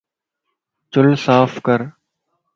[0.91, 1.79] چُلَ صاف ڪر